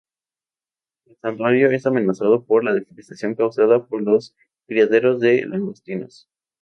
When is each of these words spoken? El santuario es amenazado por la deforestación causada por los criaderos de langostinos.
El 1.05 1.15
santuario 1.21 1.69
es 1.69 1.85
amenazado 1.85 2.43
por 2.43 2.63
la 2.63 2.73
deforestación 2.73 3.35
causada 3.35 3.85
por 3.85 4.01
los 4.01 4.33
criaderos 4.65 5.19
de 5.19 5.45
langostinos. 5.45 6.27